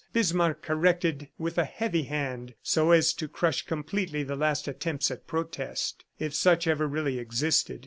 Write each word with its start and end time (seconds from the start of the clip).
Bismarck 0.13 0.63
corrected 0.63 1.27
with 1.37 1.59
a 1.59 1.63
heavy 1.63 2.01
hand 2.05 2.55
so 2.63 2.89
as 2.89 3.13
to 3.13 3.27
crush 3.27 3.67
completely 3.67 4.23
the 4.23 4.35
last 4.35 4.67
attempts 4.67 5.11
at 5.11 5.27
protest 5.27 6.05
if 6.17 6.33
such 6.33 6.65
ever 6.65 6.87
really 6.87 7.19
existed. 7.19 7.79